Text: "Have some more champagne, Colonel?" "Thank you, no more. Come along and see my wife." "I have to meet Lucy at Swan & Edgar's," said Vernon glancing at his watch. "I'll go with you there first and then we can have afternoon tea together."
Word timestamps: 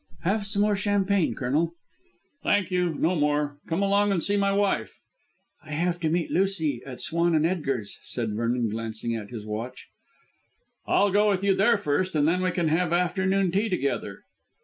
"Have 0.23 0.47
some 0.47 0.63
more 0.63 0.75
champagne, 0.75 1.35
Colonel?" 1.35 1.75
"Thank 2.41 2.71
you, 2.71 2.95
no 2.95 3.13
more. 3.15 3.59
Come 3.67 3.83
along 3.83 4.11
and 4.11 4.23
see 4.23 4.35
my 4.35 4.51
wife." 4.51 4.99
"I 5.63 5.73
have 5.73 5.99
to 5.99 6.09
meet 6.09 6.31
Lucy 6.31 6.81
at 6.87 6.99
Swan 6.99 7.45
& 7.45 7.45
Edgar's," 7.45 7.99
said 8.01 8.33
Vernon 8.33 8.67
glancing 8.67 9.15
at 9.15 9.29
his 9.29 9.45
watch. 9.45 9.89
"I'll 10.87 11.11
go 11.11 11.29
with 11.29 11.43
you 11.43 11.53
there 11.55 11.77
first 11.77 12.15
and 12.15 12.27
then 12.27 12.41
we 12.41 12.49
can 12.49 12.69
have 12.69 12.91
afternoon 12.91 13.51
tea 13.51 13.69
together." 13.69 14.21